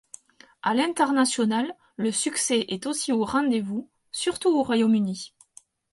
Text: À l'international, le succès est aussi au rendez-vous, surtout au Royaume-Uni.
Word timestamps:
À 0.63 0.73
l'international, 0.73 1.77
le 1.97 2.11
succès 2.11 2.65
est 2.69 2.87
aussi 2.87 3.11
au 3.11 3.23
rendez-vous, 3.23 3.87
surtout 4.11 4.49
au 4.49 4.63
Royaume-Uni. 4.63 5.35